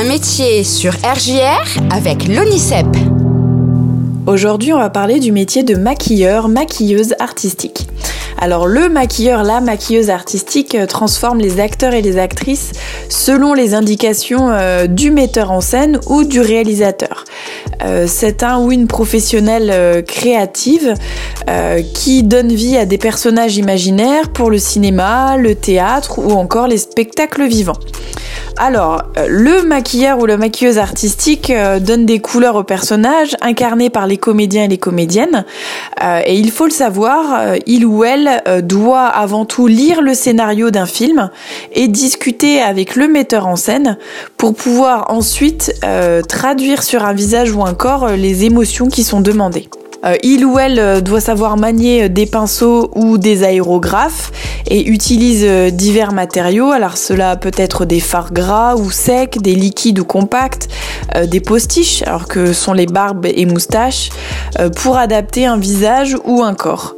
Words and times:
Un 0.00 0.04
métier 0.04 0.62
sur 0.62 0.92
RJR 0.92 1.82
avec 1.90 2.28
l'ONICEP. 2.28 2.86
Aujourd'hui, 4.28 4.72
on 4.72 4.78
va 4.78 4.90
parler 4.90 5.18
du 5.18 5.32
métier 5.32 5.64
de 5.64 5.74
maquilleur, 5.74 6.48
maquilleuse 6.48 7.16
artistique. 7.18 7.88
Alors 8.38 8.68
le 8.68 8.88
maquilleur, 8.88 9.42
la 9.42 9.60
maquilleuse 9.60 10.08
artistique 10.08 10.76
euh, 10.76 10.86
transforme 10.86 11.38
les 11.38 11.58
acteurs 11.58 11.94
et 11.94 12.02
les 12.02 12.16
actrices 12.16 12.70
selon 13.08 13.54
les 13.54 13.74
indications 13.74 14.50
euh, 14.52 14.86
du 14.86 15.10
metteur 15.10 15.50
en 15.50 15.60
scène 15.60 15.98
ou 16.06 16.22
du 16.22 16.40
réalisateur. 16.40 17.24
Euh, 17.82 18.06
c'est 18.06 18.44
un 18.44 18.60
ou 18.60 18.70
une 18.70 18.86
professionnelle 18.86 20.04
créative 20.04 20.94
qui 21.94 22.22
donne 22.22 22.52
vie 22.52 22.76
à 22.76 22.84
des 22.84 22.98
personnages 22.98 23.56
imaginaires 23.56 24.28
pour 24.28 24.50
le 24.50 24.58
cinéma, 24.58 25.38
le 25.38 25.54
théâtre 25.54 26.18
ou 26.18 26.32
encore 26.32 26.68
les 26.68 26.76
spectacles 26.76 27.46
vivants. 27.46 27.78
Alors, 28.60 29.04
euh, 29.16 29.26
le 29.28 29.62
maquilleur 29.62 30.18
ou 30.18 30.26
la 30.26 30.36
maquilleuse 30.36 30.78
artistique 30.78 31.50
euh, 31.50 31.78
donne 31.78 32.06
des 32.06 32.18
couleurs 32.18 32.56
aux 32.56 32.64
personnages 32.64 33.36
incarnés 33.40 33.88
par 33.88 34.08
les 34.08 34.16
comédiens 34.16 34.64
et 34.64 34.68
les 34.68 34.78
comédiennes. 34.78 35.44
Euh, 36.02 36.20
et 36.26 36.36
il 36.36 36.50
faut 36.50 36.64
le 36.64 36.72
savoir, 36.72 37.54
il 37.66 37.86
ou 37.86 38.02
elle 38.02 38.42
doit 38.64 39.06
avant 39.06 39.44
tout 39.44 39.68
lire 39.68 40.02
le 40.02 40.12
scénario 40.12 40.70
d'un 40.70 40.86
film 40.86 41.30
et 41.72 41.86
discuter 41.86 42.60
avec 42.60 42.96
le 42.96 43.06
metteur 43.06 43.46
en 43.46 43.54
scène 43.54 43.96
pour 44.36 44.54
pouvoir 44.54 45.10
ensuite 45.10 45.72
traduire 46.28 46.82
sur 46.82 47.04
un 47.04 47.12
visage 47.12 47.52
ou 47.52 47.64
un 47.64 47.74
corps 47.74 48.08
les 48.08 48.44
émotions 48.44 48.88
qui 48.88 49.04
sont 49.04 49.20
demandées. 49.20 49.68
Euh, 50.04 50.16
il 50.22 50.44
ou 50.44 50.58
elle 50.58 50.78
euh, 50.78 51.00
doit 51.00 51.20
savoir 51.20 51.56
manier 51.56 52.04
euh, 52.04 52.08
des 52.08 52.26
pinceaux 52.26 52.90
ou 52.94 53.18
des 53.18 53.42
aérographes 53.42 54.30
et 54.70 54.86
utilise 54.86 55.44
divers 55.72 56.12
matériaux. 56.12 56.70
Alors 56.70 56.96
cela 56.96 57.36
peut 57.36 57.52
être 57.56 57.84
des 57.84 58.00
fards 58.00 58.32
gras 58.32 58.76
ou 58.76 58.90
secs, 58.90 59.38
des 59.40 59.54
liquides 59.54 59.98
ou 59.98 60.04
compacts, 60.04 60.68
des 61.26 61.40
postiches, 61.40 62.02
alors 62.02 62.28
que 62.28 62.52
sont 62.52 62.74
les 62.74 62.84
barbes 62.84 63.24
et 63.24 63.46
moustaches, 63.46 64.10
pour 64.76 64.98
adapter 64.98 65.46
un 65.46 65.56
visage 65.56 66.18
ou 66.26 66.42
un 66.42 66.52
corps. 66.52 66.96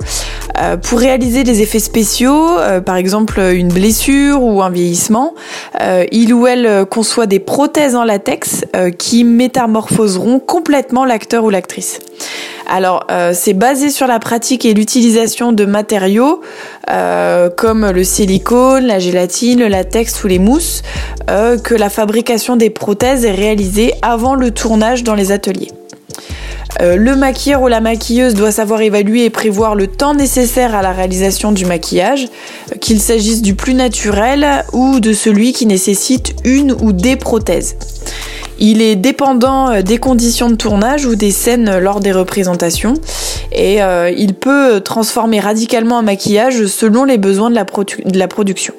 Pour 0.83 0.99
réaliser 0.99 1.45
des 1.45 1.63
effets 1.63 1.79
spéciaux, 1.79 2.49
par 2.85 2.97
exemple 2.97 3.41
une 3.41 3.69
blessure 3.69 4.43
ou 4.43 4.63
un 4.63 4.71
vieillissement, 4.71 5.35
il 6.13 6.35
ou 6.35 6.47
elle 6.47 6.87
conçoit 6.87 7.27
des 7.27 7.39
prothèses 7.39 7.95
en 7.95 8.05
latex 8.05 8.65
qui 8.99 9.25
métamorphoseront 9.25 10.39
complètement 10.39 11.05
l'acteur 11.05 11.45
ou 11.45 11.51
l'actrice. 11.51 12.01
Alors, 12.71 13.05
euh, 13.11 13.33
c'est 13.35 13.53
basé 13.53 13.91
sur 13.91 14.07
la 14.07 14.21
pratique 14.21 14.65
et 14.65 14.75
l'utilisation 14.75 15.51
de 15.51 15.65
matériaux 15.65 16.41
euh, 16.89 17.51
comme 17.51 17.91
le 17.91 18.05
silicone, 18.05 18.87
la 18.87 19.01
gélatine, 19.01 19.59
le 19.59 19.67
latex 19.67 20.23
ou 20.23 20.29
les 20.29 20.39
mousses, 20.39 20.83
euh, 21.29 21.59
que 21.59 21.75
la 21.75 21.91
fabrication 21.91 22.55
des 22.55 22.71
prothèses 22.71 23.25
est 23.25 23.33
réalisée 23.33 23.93
avant 24.03 24.37
le 24.37 24.53
tournage 24.53 25.03
dans 25.03 25.17
les 25.17 25.33
ateliers. 25.33 25.73
Le 26.79 27.17
maquilleur 27.17 27.63
ou 27.63 27.69
la 27.69 27.81
maquilleuse 27.81 28.35
doit 28.35 28.53
savoir 28.53 28.81
évaluer 28.81 29.25
et 29.25 29.31
prévoir 29.31 29.75
le 29.75 29.87
temps 29.87 30.15
nécessaire 30.15 30.75
à 30.75 30.83
la 30.83 30.93
réalisation 30.93 31.53
du 31.53 31.65
maquillage, 31.67 32.29
qu'il 32.81 33.01
s'agisse 33.01 33.43
du 33.43 33.55
plus 33.55 33.75
naturel 33.75 34.65
ou 34.73 35.01
de 35.01 35.13
celui 35.13 35.53
qui 35.53 35.67
nécessite 35.67 36.35
une 36.45 36.73
ou 36.73 36.93
des 36.93 37.17
prothèses. 37.17 37.77
Il 38.61 38.83
est 38.83 38.95
dépendant 38.97 39.71
euh, 39.71 39.83
des 39.83 39.97
conditions 39.97 40.51
de 40.51 40.55
tournage 40.55 41.07
ou 41.07 41.17
des 41.17 41.31
scènes 41.31 41.79
lors 41.79 42.01
des 42.01 42.13
représentations 42.13 42.95
et 43.53 43.83
euh, 43.83 44.11
il 44.11 44.35
peut 44.35 44.81
transformer 44.81 45.41
radicalement 45.41 45.99
un 45.99 46.03
maquillage 46.03 46.67
selon 46.67 47.05
les 47.05 47.17
besoins 47.17 47.51
de 47.51 48.19
la 48.19 48.29
production. 48.29 48.75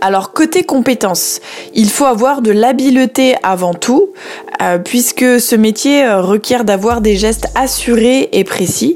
Alors 0.00 0.32
côté 0.32 0.62
compétences, 0.62 1.40
il 1.74 1.90
faut 1.90 2.04
avoir 2.04 2.40
de 2.40 2.52
l'habileté 2.52 3.34
avant 3.42 3.74
tout, 3.74 4.10
euh, 4.62 4.78
puisque 4.78 5.40
ce 5.40 5.56
métier 5.56 6.04
euh, 6.04 6.20
requiert 6.20 6.64
d'avoir 6.64 7.00
des 7.00 7.16
gestes 7.16 7.48
assurés 7.56 8.28
et 8.32 8.44
précis. 8.44 8.94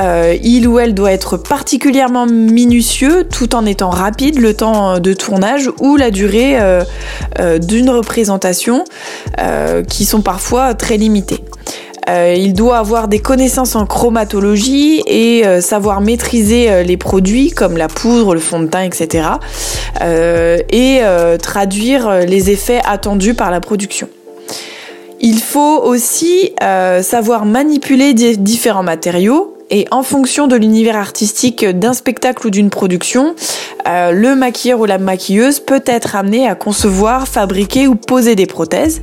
Euh, 0.00 0.36
il 0.42 0.66
ou 0.66 0.80
elle 0.80 0.94
doit 0.94 1.12
être 1.12 1.36
particulièrement 1.36 2.26
minutieux 2.26 3.24
tout 3.24 3.54
en 3.54 3.66
étant 3.66 3.90
rapide 3.90 4.40
le 4.40 4.54
temps 4.54 4.98
de 4.98 5.12
tournage 5.12 5.70
ou 5.80 5.96
la 5.96 6.10
durée 6.10 6.58
d'une 7.60 7.90
représentation 7.90 8.84
qui 9.88 10.04
sont 10.04 10.22
parfois 10.22 10.74
très 10.74 10.96
limitées. 10.96 11.44
Euh, 12.08 12.34
il 12.36 12.52
doit 12.52 12.78
avoir 12.78 13.06
des 13.06 13.20
connaissances 13.20 13.76
en 13.76 13.86
chromatologie 13.86 15.02
et 15.06 15.46
euh, 15.46 15.60
savoir 15.60 16.00
maîtriser 16.00 16.70
euh, 16.70 16.82
les 16.82 16.96
produits 16.96 17.52
comme 17.52 17.76
la 17.76 17.86
poudre, 17.86 18.34
le 18.34 18.40
fond 18.40 18.60
de 18.60 18.66
teint, 18.66 18.82
etc. 18.82 19.28
et 20.00 21.00
traduire 21.40 22.10
les 22.26 22.50
effets 22.50 22.80
attendus 22.84 23.34
par 23.34 23.50
la 23.50 23.60
production. 23.60 24.08
Il 25.20 25.38
faut 25.38 25.80
aussi 25.84 26.52
savoir 27.02 27.44
manipuler 27.44 28.14
différents 28.14 28.82
matériaux 28.82 29.56
et 29.72 29.86
en 29.90 30.02
fonction 30.02 30.46
de 30.46 30.54
l'univers 30.54 30.96
artistique 30.96 31.64
d'un 31.64 31.94
spectacle 31.94 32.46
ou 32.46 32.50
d'une 32.50 32.68
production, 32.68 33.34
euh, 33.88 34.12
le 34.12 34.36
maquilleur 34.36 34.78
ou 34.78 34.84
la 34.84 34.98
maquilleuse 34.98 35.60
peut 35.60 35.82
être 35.86 36.14
amené 36.14 36.46
à 36.46 36.54
concevoir, 36.54 37.26
fabriquer 37.26 37.88
ou 37.88 37.94
poser 37.94 38.36
des 38.36 38.44
prothèses. 38.44 39.02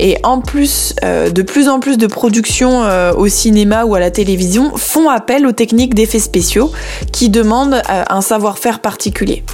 Et 0.00 0.16
en 0.22 0.40
plus, 0.40 0.94
euh, 1.04 1.28
de 1.28 1.42
plus 1.42 1.68
en 1.68 1.78
plus 1.78 1.98
de 1.98 2.06
productions 2.06 2.84
euh, 2.84 3.12
au 3.12 3.28
cinéma 3.28 3.84
ou 3.84 3.94
à 3.94 4.00
la 4.00 4.10
télévision 4.10 4.72
font 4.76 5.10
appel 5.10 5.46
aux 5.46 5.52
techniques 5.52 5.94
d'effets 5.94 6.18
spéciaux 6.18 6.72
qui 7.12 7.28
demandent 7.28 7.82
un 7.86 8.20
savoir-faire 8.22 8.80
particulier. 8.80 9.44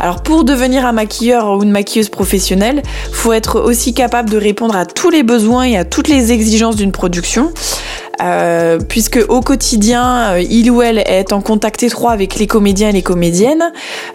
Alors 0.00 0.22
pour 0.22 0.44
devenir 0.44 0.84
un 0.86 0.92
maquilleur 0.92 1.56
ou 1.56 1.62
une 1.62 1.70
maquilleuse 1.70 2.08
professionnelle, 2.08 2.82
faut 3.12 3.32
être 3.32 3.60
aussi 3.60 3.94
capable 3.94 4.28
de 4.28 4.36
répondre 4.36 4.76
à 4.76 4.86
tous 4.86 5.10
les 5.10 5.22
besoins 5.22 5.62
et 5.62 5.76
à 5.76 5.84
toutes 5.84 6.08
les 6.08 6.32
exigences 6.32 6.76
d'une 6.76 6.92
production. 6.92 7.52
Euh, 8.22 8.78
puisque 8.88 9.20
au 9.28 9.40
quotidien, 9.40 10.34
euh, 10.34 10.40
il 10.40 10.70
ou 10.70 10.82
elle 10.82 10.98
est 10.98 11.32
en 11.32 11.40
contact 11.40 11.82
étroit 11.82 12.12
avec 12.12 12.36
les 12.36 12.46
comédiens 12.46 12.90
et 12.90 12.92
les 12.92 13.02
comédiennes 13.02 13.72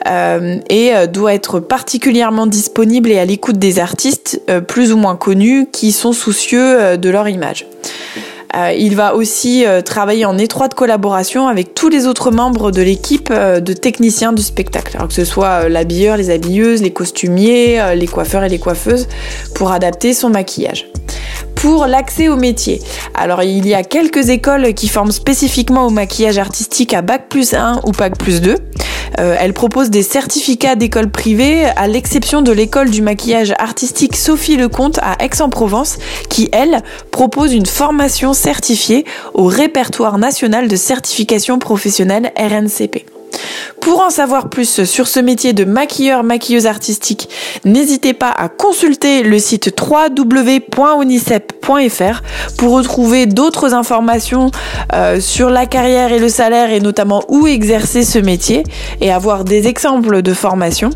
euh, 0.08 0.58
et 0.70 0.92
doit 1.08 1.34
être 1.34 1.60
particulièrement 1.60 2.48
disponible 2.48 3.10
et 3.10 3.20
à 3.20 3.26
l'écoute 3.26 3.58
des 3.58 3.80
artistes 3.80 4.42
plus 4.68 4.92
ou 4.92 4.98
moins 4.98 5.16
connus 5.16 5.68
qui 5.72 5.92
sont 5.92 6.14
soucieux 6.14 6.98
de 6.98 7.10
leur 7.10 7.28
image. 7.28 7.66
il 8.78 8.96
va 8.96 9.16
aussi 9.16 9.66
travailler 9.86 10.26
en 10.26 10.38
étroite 10.38 10.74
collaboration 10.74 11.48
avec 11.48 11.74
tous 11.74 11.90
les 11.90 12.08
autres 12.08 12.32
membres 12.32 12.72
de 12.72 12.82
l'équipe 12.82 13.32
de 13.32 13.74
techniciens 13.74 14.34
du 14.34 14.42
spectacle, 14.42 14.96
alors 14.96 15.08
que 15.08 15.14
ce 15.14 15.26
soit 15.26 15.70
l'habilleur, 15.70 16.18
les 16.18 16.30
habilleuses, 16.30 16.82
les 16.82 16.94
costumiers, 16.94 17.96
les 17.96 18.08
coiffeurs 18.08 18.44
et 18.44 18.50
les 18.50 18.60
coiffeuses, 18.60 19.08
pour 19.56 19.72
adapter 19.72 20.14
son 20.14 20.30
maquillage 20.30 20.88
pour 21.62 21.88
l'accès 21.88 22.30
au 22.30 22.38
métier. 22.38 22.82
Alors 23.14 23.44
il 23.44 23.68
y 23.68 23.74
a 23.74 23.84
quelques 23.84 24.30
écoles 24.30 24.74
qui 24.74 24.88
forment 24.88 25.12
spécifiquement 25.12 25.86
au 25.86 25.90
maquillage 25.90 26.38
artistique 26.38 26.94
à 26.94 27.02
Bac 27.02 27.28
plus 27.30 27.54
1 27.54 27.82
ou 27.86 27.92
Bac 27.92 28.18
plus 28.18 28.42
2. 28.42 28.56
Euh, 29.20 29.36
elles 29.40 29.54
proposent 29.54 29.90
des 29.90 30.04
certificats 30.04 30.76
d'école 30.76 31.10
privée, 31.10 31.66
à 31.66 31.88
l'exception 31.88 32.42
de 32.42 32.52
l'école 32.52 32.90
du 32.90 33.02
maquillage 33.02 33.54
artistique 33.58 34.16
Sophie 34.16 34.56
Lecomte 34.56 35.00
à 35.00 35.18
Aix-en-Provence, 35.24 35.98
qui, 36.30 36.50
elle, 36.54 36.82
propose 37.12 37.54
une 37.54 37.66
formation 37.66 38.34
certifiée 38.34 39.06
au 39.34 39.46
répertoire 39.46 40.18
national 40.18 40.68
de 40.68 40.76
certification 40.76 41.60
professionnelle 41.60 42.32
RNCP. 42.38 43.19
Pour 43.82 44.02
en 44.02 44.10
savoir 44.10 44.50
plus 44.50 44.84
sur 44.84 45.08
ce 45.08 45.20
métier 45.20 45.54
de 45.54 45.64
maquilleur, 45.64 46.24
maquilleuse 46.24 46.68
artistique, 46.68 47.30
n'hésitez 47.66 48.14
pas 48.14 48.30
à 48.30 48.50
consulter 48.50 49.24
le 49.24 49.40
site 49.40 49.74
www.onicep.fr 49.80 52.22
pour 52.58 52.72
retrouver 52.72 53.26
d'autres 53.26 53.74
informations 53.74 54.52
euh, 54.94 55.20
sur 55.20 55.50
la 55.50 55.66
carrière 55.66 56.12
et 56.12 56.20
le 56.20 56.30
salaire 56.30 56.72
et 56.72 56.82
notamment 56.82 57.24
où 57.30 57.48
exercer 57.48 58.04
ce 58.04 58.20
métier 58.20 58.64
et 59.02 59.12
avoir 59.12 59.44
des 59.44 59.68
exemples 59.68 60.22
de 60.22 60.34
formation. 60.34 60.92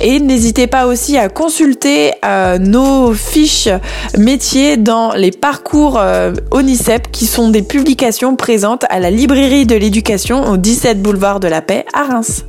Et 0.00 0.20
n'hésitez 0.20 0.66
pas 0.66 0.86
aussi 0.86 1.16
à 1.16 1.28
consulter 1.28 2.12
euh, 2.24 2.58
nos 2.58 3.12
fiches 3.12 3.68
métiers 4.18 4.76
dans 4.76 5.12
les 5.12 5.30
parcours 5.30 5.98
euh, 5.98 6.32
ONICEP 6.50 7.10
qui 7.10 7.26
sont 7.26 7.50
des 7.50 7.62
publications 7.62 8.36
présentes 8.36 8.84
à 8.90 9.00
la 9.00 9.10
librairie 9.10 9.66
de 9.66 9.76
l'éducation 9.76 10.44
au 10.50 10.56
17 10.56 11.02
boulevard 11.02 11.40
de 11.40 11.48
la 11.48 11.62
Paix 11.62 11.84
à 11.92 12.04
Reims. 12.04 12.44